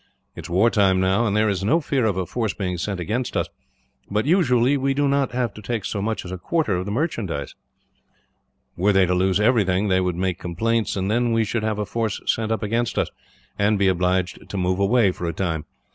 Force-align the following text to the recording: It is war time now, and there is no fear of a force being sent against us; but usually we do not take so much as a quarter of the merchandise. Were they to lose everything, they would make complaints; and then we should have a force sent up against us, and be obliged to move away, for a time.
It 0.35 0.45
is 0.45 0.49
war 0.49 0.71
time 0.71 0.99
now, 0.99 1.27
and 1.27 1.37
there 1.37 1.47
is 1.47 1.63
no 1.63 1.79
fear 1.79 2.05
of 2.07 2.17
a 2.17 2.25
force 2.25 2.55
being 2.55 2.79
sent 2.79 2.99
against 2.99 3.37
us; 3.37 3.49
but 4.09 4.25
usually 4.25 4.75
we 4.75 4.95
do 4.95 5.07
not 5.07 5.29
take 5.63 5.85
so 5.85 6.01
much 6.01 6.25
as 6.25 6.31
a 6.31 6.39
quarter 6.39 6.75
of 6.75 6.85
the 6.87 6.91
merchandise. 6.91 7.53
Were 8.75 8.93
they 8.93 9.05
to 9.05 9.13
lose 9.13 9.39
everything, 9.39 9.89
they 9.89 10.01
would 10.01 10.15
make 10.15 10.39
complaints; 10.39 10.95
and 10.95 11.11
then 11.11 11.33
we 11.33 11.43
should 11.43 11.61
have 11.61 11.77
a 11.77 11.85
force 11.85 12.19
sent 12.25 12.51
up 12.51 12.63
against 12.63 12.97
us, 12.97 13.09
and 13.59 13.77
be 13.77 13.87
obliged 13.89 14.49
to 14.49 14.57
move 14.57 14.79
away, 14.79 15.11
for 15.11 15.27
a 15.27 15.33
time. 15.33 15.65